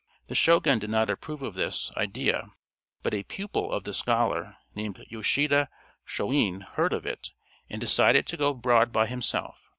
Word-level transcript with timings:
The 0.29 0.33
Shogun 0.33 0.79
did 0.79 0.89
not 0.89 1.11
approve 1.11 1.43
of 1.43 1.53
this 1.53 1.91
idea; 1.95 2.49
but 3.03 3.13
a 3.13 3.21
pupil 3.21 3.71
of 3.71 3.83
the 3.83 3.93
scholar, 3.93 4.57
named 4.73 5.05
Yoshida 5.09 5.69
Shoin, 6.07 6.61
heard 6.61 6.91
of 6.91 7.05
it, 7.05 7.29
and 7.69 7.79
decided 7.79 8.25
to 8.25 8.37
go 8.37 8.49
abroad 8.49 8.91
by 8.91 9.05
himself. 9.05 9.69